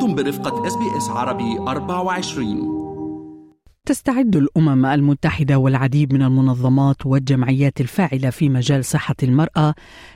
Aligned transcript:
أنتم 0.00 0.14
برفقة 0.14 0.66
SBS 0.66 1.08
عربي 1.08 1.58
24 1.58 2.80
تستعد 3.86 4.36
الأمم 4.36 4.86
المتحدة 4.86 5.58
والعديد 5.58 6.14
من 6.14 6.22
المنظمات 6.22 7.06
والجمعيات 7.06 7.80
الفاعلة 7.80 8.30
في 8.30 8.48
مجال 8.48 8.84
صحة 8.84 9.14
المرأة 9.22 9.74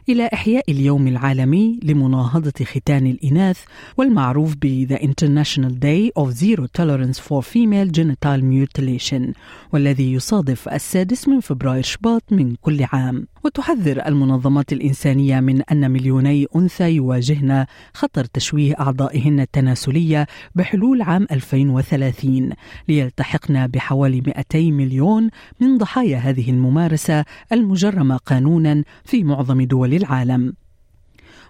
إلى 0.09 0.31
إحياء 0.33 0.71
اليوم 0.71 1.09
العالمي 1.09 1.81
لمناهضة 1.83 2.65
ختان 2.65 3.07
الإناث 3.07 3.59
والمعروف 3.97 4.55
ب 4.63 4.87
The 4.93 4.99
International 4.99 5.73
Day 5.73 6.23
of 6.23 6.31
Zero 6.33 6.67
Tolerance 6.79 7.19
for 7.19 7.43
Female 7.43 7.91
Genital 7.99 8.41
Mutilation 8.43 9.33
والذي 9.73 10.13
يصادف 10.13 10.69
السادس 10.69 11.29
من 11.29 11.41
فبراير 11.41 11.83
شباط 11.83 12.23
من 12.31 12.55
كل 12.55 12.85
عام. 12.93 13.27
وتحذر 13.45 14.07
المنظمات 14.07 14.73
الإنسانية 14.73 15.41
من 15.41 15.63
أن 15.63 15.91
مليوني 15.91 16.47
أنثى 16.57 16.91
يواجهن 16.91 17.67
خطر 17.95 18.25
تشويه 18.25 18.75
أعضائهن 18.81 19.41
التناسلية 19.41 20.27
بحلول 20.55 21.03
عام 21.03 21.27
2030 21.31 22.51
ليلتحقن 22.89 23.67
بحوالي 23.67 24.21
200 24.21 24.59
مليون 24.59 25.31
من 25.61 25.79
ضحايا 25.79 26.19
هذه 26.19 26.51
الممارسة 26.51 27.25
المجرمة 27.53 28.17
قانونا 28.17 28.85
في 29.05 29.25
معظم 29.25 29.63
دول 29.63 29.95
العالم. 29.95 30.55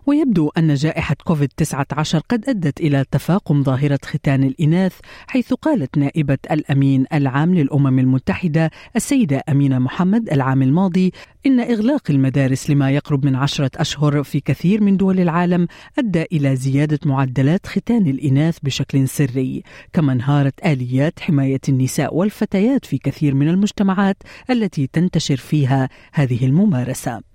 ويبدو 0.07 0.51
أن 0.59 0.75
جائحة 0.75 1.17
كوفيد 1.25 1.49
19 1.57 2.19
قد 2.29 2.49
أدت 2.49 2.81
إلى 2.81 3.05
تفاقم 3.11 3.63
ظاهرة 3.63 3.99
ختان 4.05 4.45
الإناث 4.45 4.93
حيث 5.27 5.53
قالت 5.53 5.99
نائبة 5.99 6.39
الأمين 6.51 7.05
العام 7.13 7.55
للأمم 7.55 7.99
المتحدة 7.99 8.71
السيدة 8.97 9.43
أمينة 9.49 9.79
محمد 9.79 10.33
العام 10.33 10.63
الماضي 10.63 11.13
إن 11.47 11.61
إغلاق 11.61 12.11
المدارس 12.11 12.71
لما 12.71 12.91
يقرب 12.91 13.27
من 13.27 13.37
عشرة 13.37 13.71
أشهر 13.77 14.23
في 14.23 14.41
كثير 14.41 14.83
من 14.83 14.97
دول 14.97 15.21
العالم 15.21 15.67
أدى 15.99 16.25
إلى 16.33 16.57
زيادة 16.57 16.99
معدلات 17.05 17.67
ختان 17.67 18.07
الإناث 18.07 18.59
بشكل 18.63 19.09
سري 19.09 19.63
كما 19.93 20.13
انهارت 20.13 20.67
آليات 20.67 21.21
حماية 21.21 21.61
النساء 21.69 22.15
والفتيات 22.15 22.85
في 22.85 22.99
كثير 22.99 23.35
من 23.35 23.49
المجتمعات 23.49 24.17
التي 24.51 24.87
تنتشر 24.87 25.37
فيها 25.37 25.89
هذه 26.13 26.47
الممارسة. 26.47 27.34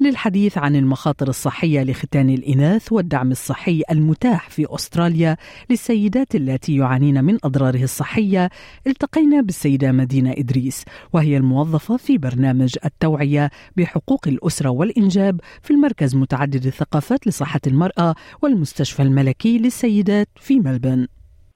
للحديث 0.00 0.58
عن 0.58 0.76
المخاطر 0.76 1.28
الصحية 1.28 1.82
لختان 1.82 2.30
الإناث 2.30 2.92
والدعم 2.92 3.30
الصحي 3.30 3.82
المتاح 3.90 4.50
في 4.50 4.66
أستراليا 4.70 5.36
للسيدات 5.70 6.34
التي 6.34 6.76
يعانين 6.76 7.24
من 7.24 7.38
أضراره 7.44 7.82
الصحية 7.82 8.50
التقينا 8.86 9.40
بالسيدة 9.40 9.92
مدينة 9.92 10.32
إدريس 10.38 10.84
وهي 11.12 11.36
الموظفة 11.36 11.96
في 11.96 12.18
برنامج 12.18 12.74
التوعية 12.84 13.50
بحقوق 13.76 14.28
الأسرة 14.28 14.70
والإنجاب 14.70 15.40
في 15.62 15.70
المركز 15.70 16.16
متعدد 16.16 16.66
الثقافات 16.66 17.26
لصحة 17.26 17.60
المرأة 17.66 18.14
والمستشفى 18.42 19.02
الملكي 19.02 19.58
للسيدات 19.58 20.28
في 20.36 20.60
ملبن. 20.60 21.06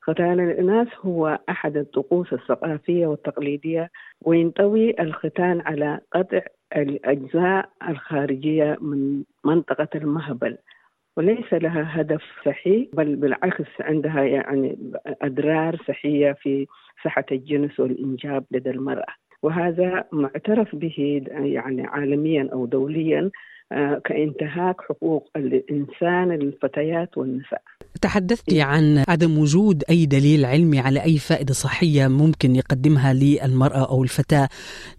ختان 0.06 0.40
الإناث 0.40 0.88
هو 1.00 1.38
أحد 1.48 1.76
الطقوس 1.76 2.32
الثقافية 2.32 3.06
والتقليدية 3.06 3.90
وينطوي 4.22 5.00
الختان 5.00 5.60
على 5.60 6.00
قطع 6.12 6.40
الأجزاء 6.76 7.68
الخارجية 7.88 8.76
من 8.80 9.22
منطقة 9.44 9.88
المهبل. 9.94 10.58
وليس 11.16 11.52
لها 11.52 12.00
هدف 12.00 12.22
صحي 12.44 12.90
بل 12.92 13.16
بالعكس 13.16 13.66
عندها 13.80 14.22
يعني 14.22 14.92
أضرار 15.22 15.76
صحية 15.88 16.32
في 16.32 16.66
صحة 17.04 17.24
الجنس 17.32 17.80
والإنجاب 17.80 18.44
لدى 18.50 18.70
المرأة. 18.70 19.14
وهذا 19.42 20.04
معترف 20.12 20.76
به 20.76 21.22
يعني 21.30 21.86
عالميا 21.86 22.48
أو 22.52 22.66
دوليا 22.66 23.30
آه، 23.72 24.00
كانتهاك 24.04 24.80
حقوق 24.80 25.30
الإنسان 25.36 26.32
للفتيات 26.32 27.18
والنساء. 27.18 27.62
تحدثت 28.02 28.54
عن 28.54 29.04
عدم 29.08 29.38
وجود 29.38 29.82
أي 29.90 30.06
دليل 30.06 30.44
علمي 30.44 30.78
على 30.78 31.02
أي 31.02 31.18
فائدة 31.18 31.52
صحية 31.54 32.08
ممكن 32.08 32.56
يقدمها 32.56 33.12
للمرأة 33.12 33.90
أو 33.90 34.02
الفتاة. 34.02 34.48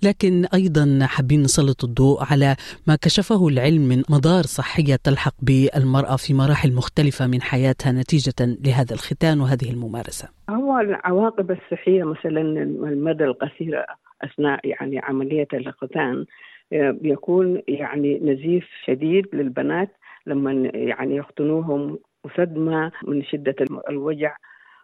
لكن 0.04 0.46
أيضا 0.54 1.00
حابين 1.06 1.42
نسلط 1.42 1.84
الضوء 1.84 2.24
على 2.32 2.56
ما 2.88 2.96
كشفه 2.96 3.48
العلم 3.48 3.82
من 3.82 4.04
مضار 4.10 4.44
صحية 4.44 4.96
تلحق 5.04 5.36
بالمرأة 5.42 6.16
في 6.16 6.34
مراحل 6.34 6.74
مختلفة 6.74 7.28
من 7.28 7.42
حياتها 7.42 7.92
نتيجة 7.92 8.58
لهذا 8.66 8.94
الختان 8.94 9.42
وهذه 9.42 9.70
الممارسة. 9.72 10.30
هو 10.50 10.80
العواقب 10.80 11.52
الصحية 11.52 12.04
مثلا 12.04 12.42
المدى 12.64 13.24
القصير 13.24 13.86
أثناء 14.24 14.60
يعني 14.64 15.00
عملية 15.00 15.48
الختان 15.54 16.26
بيكون 16.72 17.62
يعني 17.68 18.20
نزيف 18.20 18.66
شديد 18.86 19.26
للبنات 19.34 19.90
لما 20.28 20.52
يعني 20.74 21.16
يختنوهم 21.16 22.00
وصدمة 22.26 22.92
من 23.08 23.24
شدة 23.24 23.56
الوجع 23.90 24.36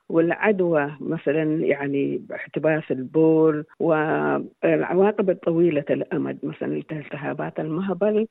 والعدوى 0.09 0.91
مثلا 0.99 1.43
يعني 1.43 2.25
احتباس 2.35 2.83
البول 2.91 3.65
والعواقب 3.79 5.29
الطويلة 5.29 5.85
الأمد 5.89 6.39
مثلا 6.43 6.83
التهابات 6.91 7.59
المهبل 7.59 8.27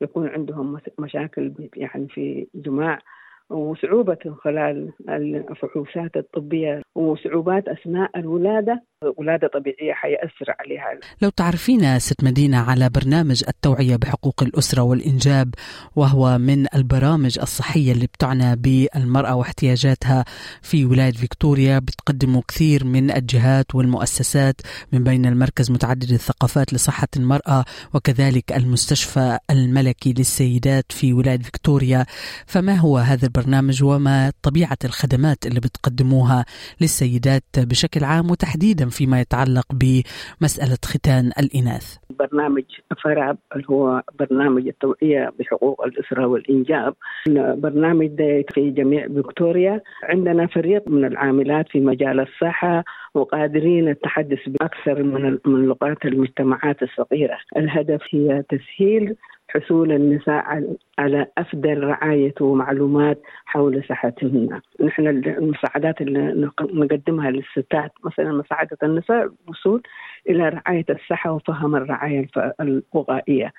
يكون 0.00 0.28
عندهم 0.28 0.78
مشاكل 0.98 1.52
يعني 1.76 2.08
في 2.08 2.46
جماع 2.54 2.98
وصعوبة 3.50 4.36
خلال 4.38 4.92
الفحوصات 5.08 6.16
الطبية 6.16 6.82
وصعوبات 6.94 7.68
أثناء 7.68 8.18
الولادة. 8.18 8.82
ولادة 9.16 9.48
طبيعية 9.54 9.92
حيأثر 9.92 10.54
عليها. 10.60 10.98
لو 11.22 11.28
تعرفين 11.28 11.98
ست 11.98 12.24
مدينة 12.24 12.58
على 12.58 12.88
برنامج 12.88 13.44
التوعية 13.48 13.96
بحقوق 13.96 14.42
الأسرة 14.42 14.82
والإنجاب 14.82 15.54
وهو 15.96 16.38
من 16.38 16.66
البرامج 16.74 17.38
الصحية 17.38 17.92
اللي 17.92 18.06
بتعنى 18.06 18.56
بالمرأة 18.56 19.34
واحتياجاتها 19.34 20.24
في 20.62 20.84
ولاية 20.84 21.12
فيكتوريا 21.12 21.78
بتقدمه 21.78 22.42
كثير 22.48 22.84
من 22.84 23.10
الجهات 23.10 23.74
والمؤسسات 23.74 24.60
من 24.92 25.04
بين 25.04 25.26
المركز 25.26 25.70
متعدد 25.70 26.10
الثقافات 26.10 26.72
لصحة 26.72 27.08
المرأة 27.16 27.64
وكذلك 27.94 28.52
المستشفى 28.52 29.38
الملكي 29.50 30.12
للسيدات 30.12 30.92
في 30.92 31.12
ولاية 31.12 31.38
فيكتوريا. 31.38 32.06
فما 32.46 32.74
هو 32.74 32.98
هذا 32.98 33.26
البرنامج 33.26 33.82
وما 33.82 34.32
طبيعة 34.42 34.78
الخدمات 34.84 35.46
اللي 35.46 35.60
بتقدموها 35.60 36.44
للسيدات 36.80 37.44
بشكل 37.58 38.04
عام 38.04 38.30
وتحديدا 38.30 38.88
فيما 38.94 39.20
يتعلق 39.20 39.66
بمسألة 39.72 40.78
ختان 40.84 41.26
الإناث. 41.42 41.96
برنامج 42.18 42.64
فراب 43.02 43.38
اللي 43.54 43.66
هو 43.70 44.02
برنامج 44.18 44.66
التوعية 44.66 45.32
بحقوق 45.38 45.84
الأسرة 45.84 46.26
والإنجاب. 46.26 46.94
برنامج 47.66 48.06
ده 48.06 48.44
في 48.54 48.70
جميع 48.70 49.08
فيكتوريا. 49.08 49.80
عندنا 50.02 50.46
فريق 50.46 50.88
من 50.88 51.04
العاملات 51.04 51.66
في 51.68 51.80
مجال 51.80 52.20
الصحة 52.20 52.84
وقادرين 53.14 53.88
التحدث 53.88 54.38
بأكثر 54.46 55.02
من 55.02 55.38
من 55.46 55.64
لغات 55.66 56.04
المجتمعات 56.04 56.82
الصغيرة. 56.82 57.38
الهدف 57.56 58.00
هي 58.10 58.42
تسهيل 58.48 59.16
حصول 59.56 59.92
النساء 59.92 60.64
على 60.98 61.26
افضل 61.38 61.84
رعاية 61.84 62.34
ومعلومات 62.40 63.22
حول 63.46 63.84
صحتهن، 63.88 64.60
نحن 64.80 65.06
المساعدات 65.08 66.00
اللي 66.00 66.50
نقدمها 66.60 67.30
للستات 67.30 67.92
مثلا 68.04 68.32
مساعدة 68.32 68.78
النساء 68.82 69.32
الوصول 69.44 69.82
إلى 70.28 70.48
رعاية 70.48 70.84
الصحة 70.90 71.32
وفهم 71.32 71.76
الرعاية 71.76 72.26
الوغائية. 72.60 73.52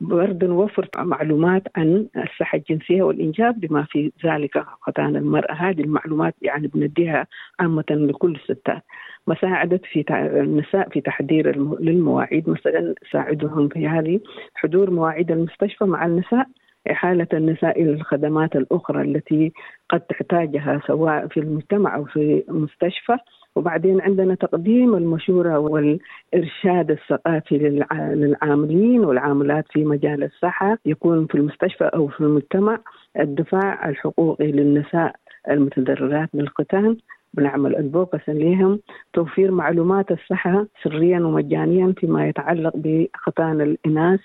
برضه 0.00 0.46
نوفر 0.46 0.88
معلومات 0.98 1.62
عن 1.76 2.06
الصحة 2.16 2.58
الجنسية 2.58 3.02
والإنجاب 3.02 3.60
بما 3.60 3.82
في 3.82 4.12
ذلك 4.24 4.64
ختان 4.80 5.16
المرأة. 5.16 5.52
هذه 5.52 5.80
المعلومات 5.80 6.34
يعني 6.42 6.66
بنديها 6.66 7.26
عامة 7.60 7.84
لكل 7.90 8.34
الستات. 8.34 8.82
مساعدة 9.26 9.80
في 9.92 10.04
النساء 10.40 10.88
في 10.88 11.00
تحضير 11.00 11.58
للمواعيد. 11.80 12.48
مثلا 12.48 12.94
ساعدهم 13.12 13.68
في 13.68 13.88
هذه 13.88 14.20
حضور 14.54 14.90
مواعيد 14.90 15.30
المستشفى 15.30 15.84
مع 15.84 16.06
النساء 16.06 16.46
إحالة 16.90 17.28
النساء 17.32 17.82
إلى 17.82 17.90
الخدمات 17.90 18.56
الأخرى 18.56 19.02
التي 19.02 19.52
قد 19.90 20.00
تحتاجها 20.00 20.80
سواء 20.86 21.26
في 21.26 21.40
المجتمع 21.40 21.96
أو 21.96 22.04
في 22.04 22.44
المستشفى 22.48 23.16
وبعدين 23.56 24.00
عندنا 24.00 24.34
تقديم 24.34 24.94
المشورة 24.94 25.58
والإرشاد 25.58 26.90
الثقافي 26.90 27.58
للعاملين 27.58 29.04
والعاملات 29.04 29.64
في 29.70 29.84
مجال 29.84 30.24
الصحة 30.24 30.78
يكون 30.86 31.26
في 31.26 31.34
المستشفى 31.34 31.84
أو 31.84 32.08
في 32.08 32.20
المجتمع 32.20 32.78
الدفاع 33.20 33.88
الحقوقي 33.88 34.52
للنساء 34.52 35.14
المتضررات 35.50 36.28
بالختان 36.34 36.96
بنعمل 37.34 37.76
ادفوكسي 37.76 38.32
لهم 38.32 38.80
توفير 39.12 39.50
معلومات 39.50 40.10
الصحة 40.10 40.66
سريا 40.82 41.20
ومجانيا 41.20 41.94
فيما 41.96 42.28
يتعلق 42.28 42.72
بختان 42.76 43.60
الإناث 43.60 44.20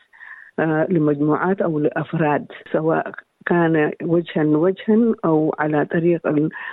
آه، 0.59 0.87
لمجموعات 0.89 1.61
أو 1.61 1.79
لأفراد 1.79 2.45
سواء 2.73 3.11
كان 3.45 3.91
وجها 4.03 4.43
لوجها 4.43 5.15
أو 5.25 5.55
على 5.59 5.85
طريق 5.85 6.27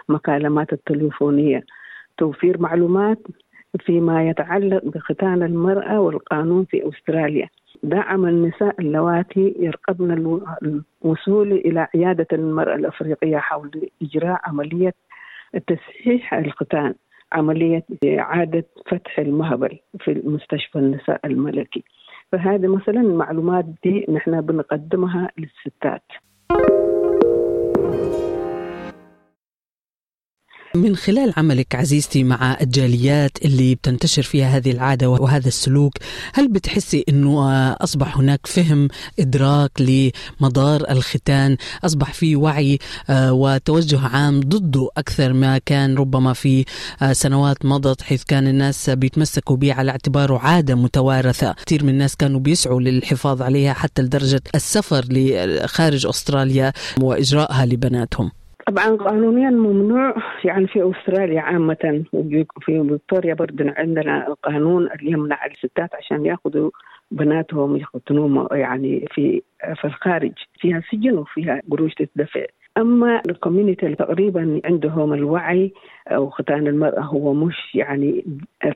المكالمات 0.09 0.73
التليفونية. 0.73 1.65
توفير 2.19 2.61
معلومات 2.61 3.19
فيما 3.81 4.29
يتعلق 4.29 4.85
بختان 4.85 5.43
المرأة 5.43 6.01
والقانون 6.01 6.65
في 6.65 6.89
أستراليا. 6.89 7.49
دعم 7.83 8.27
النساء 8.27 8.75
اللواتي 8.81 9.55
يرقبن 9.59 10.11
الوصول 11.05 11.53
إلى 11.53 11.89
عيادة 11.95 12.27
المرأة 12.33 12.75
الأفريقية 12.75 13.37
حول 13.37 13.89
إجراء 14.03 14.41
عملية 14.45 14.95
تصحيح 15.67 16.35
الختان 16.35 16.95
عملية 17.33 17.83
إعادة 18.19 18.65
فتح 18.87 19.19
المهبل 19.19 19.79
في 20.01 20.23
مستشفى 20.25 20.79
النساء 20.79 21.21
الملكي. 21.25 21.85
فهذه 22.33 22.67
مثلا 22.67 23.01
المعلومات 23.01 23.65
دي 23.85 24.07
نحن 24.09 24.41
بنقدمها 24.41 25.31
للستات. 25.39 26.03
من 30.75 30.97
خلال 30.97 31.33
عملك 31.37 31.75
عزيزتي 31.75 32.25
مع 32.25 32.57
الجاليات 32.61 33.45
اللي 33.45 33.75
بتنتشر 33.75 34.23
فيها 34.23 34.57
هذه 34.57 34.71
العادة 34.71 35.11
وهذا 35.11 35.49
السلوك 35.49 35.93
هل 36.33 36.49
بتحسي 36.49 37.05
أنه 37.09 37.73
أصبح 37.73 38.17
هناك 38.17 38.47
فهم 38.47 38.89
إدراك 39.21 39.71
لمدار 39.81 40.91
الختان؟ 40.91 41.57
أصبح 41.85 42.13
في 42.13 42.37
وعي 42.37 42.79
آه، 43.11 43.33
وتوجه 43.33 44.01
عام 44.01 44.41
ضده 44.41 44.89
أكثر 44.97 45.33
ما 45.33 45.59
كان 45.59 45.95
ربما 45.97 46.33
في 46.33 46.65
آه، 47.03 47.13
سنوات 47.13 47.65
مضت 47.65 48.03
حيث 48.03 48.23
كان 48.25 48.47
الناس 48.47 48.91
بيتمسكوا 48.91 49.57
به 49.57 49.75
على 49.75 49.91
اعتباره 49.91 50.39
عادة 50.39 50.75
متوارثة. 50.75 51.55
كثير 51.67 51.85
من 51.85 51.91
الناس 51.91 52.17
كانوا 52.17 52.41
بيسعوا 52.41 52.81
للحفاظ 52.81 53.43
عليها 53.43 53.73
حتى 53.73 54.03
لدرجة 54.03 54.43
السفر 54.55 55.05
لخارج 55.11 56.07
أستراليا 56.07 56.73
وإجراءها 57.01 57.67
لبناتهم. 57.67 58.44
طبعا 58.67 58.97
قانونيا 58.97 59.51
ممنوع 59.51 60.15
يعني 60.45 60.67
في 60.67 60.91
أستراليا 60.91 61.41
عامة 61.41 62.05
في 62.13 62.47
فيكتوريا 62.61 63.35
برضه 63.35 63.75
عندنا 63.77 64.29
القانون 64.29 64.93
اللي 64.93 65.11
يمنع 65.11 65.47
الستات 65.47 65.95
عشان 65.95 66.27
يأخذوا 66.27 66.71
بناتهم 67.11 67.77
يختنوهم 67.77 68.49
يعني 68.53 69.07
في 69.15 69.43
في 69.75 69.85
الخارج. 69.85 70.33
فيها 70.61 70.83
سجن 70.93 71.19
وفيها 71.19 71.63
قروش 71.71 71.95
تدفع. 71.95 72.45
أما 72.79 73.23
الكوميونتي 73.31 73.95
تقريبا 73.95 74.61
عندهم 74.65 75.13
الوعي 75.13 75.73
أو 76.09 76.31
ختان 76.31 76.67
المرأة 76.67 77.01
هو 77.01 77.35
مش 77.35 77.75
يعني 77.75 78.25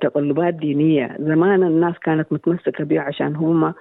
تطلبات 0.01 0.55
دينية، 0.55 1.17
زمان 1.21 1.63
الناس 1.63 1.95
كانت 1.99 2.33
متمسكة 2.33 2.85
بها 2.85 3.01
عشان 3.01 3.37
هم 3.37 3.75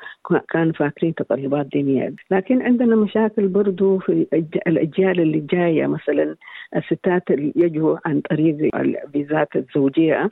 كانوا 0.50 0.74
فاكرين 0.74 1.16
تطلبات 1.16 1.66
دينية، 1.66 2.14
لكن 2.32 2.62
عندنا 2.62 2.96
مشاكل 2.96 3.48
برضو 3.48 4.00
في 4.00 4.28
الأجيال 4.68 5.20
اللي 5.20 5.40
جاية. 5.40 5.88
مثلا 5.88 6.36
الستات 6.76 7.32
اللي 7.32 7.54
يجوا 7.56 7.98
عن 8.06 8.22
طريق 8.22 8.76
الفيزات 8.76 9.56
الزوجية. 9.56 10.30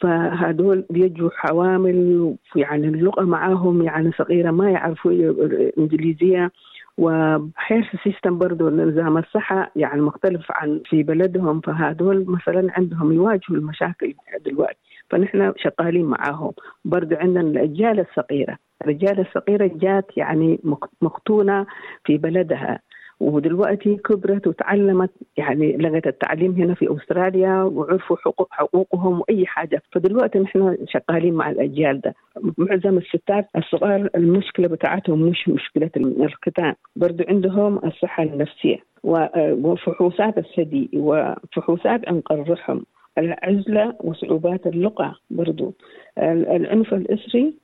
فهدول 0.00 0.84
بيجوا 0.90 1.30
حوامل 1.36 2.34
يعني 2.56 2.88
اللغة 2.88 3.22
معاهم 3.24 3.82
يعني 3.82 4.12
صغيرة 4.12 4.50
ما 4.50 4.70
يعرفوا 4.70 5.10
الإنجليزية 5.12 6.50
وحيث 6.98 7.94
السيستم 7.94 8.38
برضه 8.38 8.70
نظام 8.70 9.18
الصحة 9.18 9.70
يعني 9.76 10.00
مختلف 10.00 10.46
عن 10.50 10.80
في 10.84 11.02
بلدهم 11.02 11.60
فهذول 11.60 12.24
مثلا 12.28 12.72
عندهم 12.76 13.12
يواجهوا 13.12 13.56
المشاكل 13.56 14.14
دلوقتي 14.46 14.78
فنحن 15.10 15.52
شغالين 15.56 16.04
معاهم. 16.04 16.52
برضه 16.84 17.16
عندنا 17.16 17.40
الأجيال 17.40 18.00
الصغيرة 18.00 18.58
الرجال 18.82 19.20
الصغيرة 19.20 19.70
جات 19.74 20.06
يعني 20.16 20.60
مختونة 21.02 21.66
في 22.04 22.18
بلدها. 22.18 22.78
ودلوقتي 23.22 23.96
كبرت 23.96 24.46
وتعلمت 24.46 25.10
يعني 25.36 25.76
لغت 25.76 26.06
التعليم 26.06 26.52
هنا 26.52 26.74
في 26.74 26.96
أستراليا 26.96 27.62
وعرفوا 27.62 28.16
حقوق 28.16 28.48
حقوقهم 28.50 29.20
وأي 29.20 29.46
حاجة. 29.46 29.82
فدلوقتي 29.92 30.38
نحن 30.38 30.76
شغالين 30.88 31.34
مع 31.34 31.50
الأجيال 31.50 32.00
ده. 32.00 32.14
معظم 32.58 32.98
الستات 32.98 33.46
الصغار 33.56 34.08
المشكلة 34.14 34.68
بتاعتهم 34.68 35.22
مش 35.22 35.48
مشكلة 35.48 35.90
الختان 35.96 36.74
برضو 36.96 37.24
عندهم 37.28 37.80
الصحة 37.84 38.22
النفسية 38.22 38.76
وفحوصات 39.04 40.38
الثدي 40.38 40.90
وفحوصات 40.94 42.04
انقى 42.04 42.34
الرحم 42.34 42.80
العزلة 43.18 43.94
وصعوبات 44.00 44.66
اللغة 44.66 45.16
برضو. 45.30 45.74
العنف 46.18 46.94
الأسري 46.94 47.54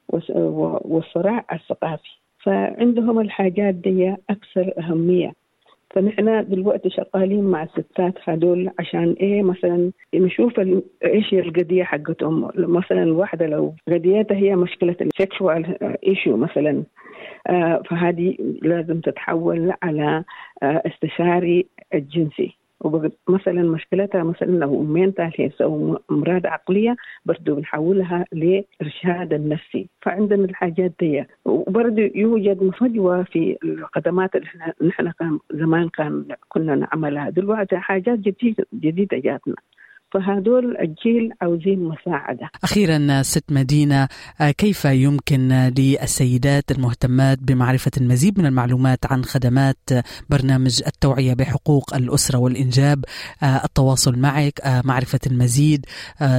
والصراع 0.84 1.44
الثقافي. 1.52 2.18
فعندهم 2.42 3.20
الحاجات 3.20 3.74
دي 3.74 4.14
أكثر 4.30 4.72
أهمية. 4.78 5.32
فنحن 5.90 6.48
دلوقتي 6.48 6.90
شغالين 6.90 7.44
مع 7.44 7.62
الستات 7.62 8.14
هدول 8.24 8.70
عشان 8.78 9.16
إيه؟ 9.20 9.42
مثلا 9.42 9.90
نشوف 10.14 10.60
إيش 11.04 11.32
القضية 11.32 11.84
حقتهم. 11.84 12.50
مثلا 12.56 13.02
الواحدة 13.02 13.46
لو 13.46 13.74
قضيتها 13.88 14.36
هي 14.36 14.56
مشكلة 14.56 14.96
ال 15.00 15.11
sexual 15.11 15.78
issue 16.06 16.36
مثلا. 16.36 16.82
آه 17.46 17.82
فهذه 17.90 18.36
لازم 18.62 19.00
تتحول 19.00 19.72
على 19.82 20.24
آه 20.62 20.82
استشاري 20.86 21.66
الجنسي. 21.94 22.57
مثلا 23.28 23.62
مشكلتها 23.62 24.22
مثلا 24.22 24.50
لو 24.50 24.82
mental 24.82 25.32
health 25.36 25.60
أو 25.60 26.00
أمراض 26.10 26.46
عقلية 26.46 26.96
برضه 27.24 27.54
بنحولها 27.54 28.24
لإرشاد 28.32 29.32
النفسي. 29.32 29.88
فعندنا 30.02 30.44
الحاجات 30.44 30.92
دي. 31.00 31.24
وبرضه 31.44 32.10
يوجد 32.14 32.70
فجوة 32.70 33.22
في 33.22 33.58
الخدمات 33.64 34.36
اللي 34.36 34.48
نحن 34.82 35.10
كان 35.10 35.38
زمان 35.52 35.88
كان 35.88 36.24
كنا 36.48 36.74
نعملها. 36.74 37.30
دلوقتي 37.30 37.76
حاجات 37.76 38.18
جديده 38.18 38.66
جديدة 38.74 39.18
جاتنا. 39.18 39.54
فهدول 40.10 40.76
الجيل 40.76 41.32
عاوزين 41.40 41.84
مساعدة 41.84 42.50
أخيرا 42.64 43.22
ست 43.22 43.52
مدينة 43.52 44.08
آه، 44.40 44.50
كيف 44.50 44.84
يمكن 44.84 45.70
للسيدات 45.78 46.70
المهتمات 46.70 47.38
بمعرفة 47.42 47.90
المزيد 48.00 48.38
من 48.40 48.46
المعلومات 48.46 48.98
عن 49.10 49.24
خدمات 49.24 49.76
برنامج 50.30 50.82
التوعية 50.86 51.34
بحقوق 51.34 51.94
الأسرة 51.94 52.38
والإنجاب؟ 52.38 53.04
آه، 53.42 53.64
التواصل 53.64 54.18
معك 54.18 54.60
آه، 54.60 54.82
معرفة 54.84 55.20
المزيد 55.26 55.86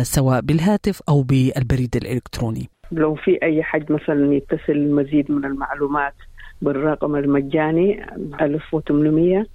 سواء 0.02 0.42
بالهاتف 0.42 1.02
أو 1.10 1.22
بالبريد 1.22 1.96
الإلكتروني. 1.96 2.70
لو 2.92 3.16
في 3.16 3.40
أي 3.44 3.64
حد 3.64 3.92
مثلا 3.92 4.34
يتصل 4.34 4.74
المزيد 4.74 5.32
من 5.32 5.46
المعلومات 5.46 6.14
بالرقم 6.62 7.16
المجاني 7.16 8.06
1800 8.42 9.46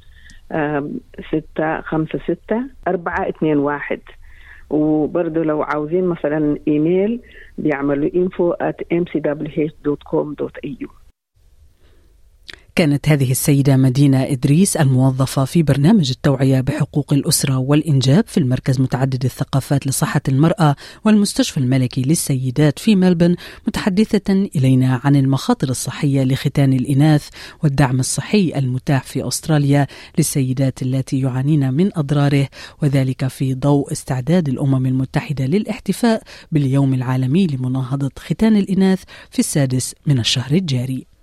ستة 1.31 1.81
خمسة 1.81 2.19
ستة 2.19 2.63
أربعة 2.89 3.29
اثنين 3.29 3.59
واحد. 3.59 4.01
وبرضه 4.71 5.43
لو 5.43 5.63
عاوزين 5.63 6.05
مثلا 6.05 6.59
إيميل 6.69 7.21
بيعملوا 7.59 8.11
info 8.11 8.55
at 8.63 8.77
mcwh.com.au 8.93 11.04
كانت 12.77 13.09
هذه 13.09 13.31
السيدة 13.31 13.77
مدينة 13.77 14.23
إدريس 14.23 14.77
الموظفة 14.77 15.45
في 15.45 15.63
برنامج 15.63 16.11
التوعية 16.11 16.61
بحقوق 16.61 17.13
الأسرة 17.13 17.59
والإنجاب 17.59 18.25
في 18.27 18.39
المركز 18.39 18.81
متعدد 18.81 19.25
الثقافات 19.25 19.87
لصحة 19.87 20.21
المرأة 20.29 20.77
والمستشفى 21.05 21.59
الملكي 21.59 22.03
للسيدات 22.03 22.79
في 22.79 22.97
ملبن 22.97 23.37
متحدثة 23.69 24.33
إلينا 24.33 25.01
عن 25.05 25.17
المخاطر 25.17 25.69
الصحية 25.69 26.25
لختان 26.25 26.73
الإناث 26.73 27.29
والدعم 27.63 28.01
الصحي 28.01 28.53
المتاح 28.57 29.03
في 29.03 29.29
أستراليا 29.29 29.87
للسيدات 30.19 30.83
التي 30.83 31.21
يعانين 31.21 31.75
من 31.75 31.91
أضراره 31.99 32.49
وذلك 32.83 33.29
في 33.29 33.55
ضوء 33.55 33.93
استعداد 33.93 34.49
الأمم 34.49 34.87
المتحدة 34.87 35.47
للاحتفاء 35.47 36.23
باليوم 36.53 36.95
العالمي 36.95 37.47
لمناهضة 37.47 38.11
ختان 38.19 38.57
الإناث 38.57 39.03
في 39.31 39.39
السادس 39.39 39.95
من 40.07 40.19
الشهر 40.19 40.53
الجاري. 40.53 41.14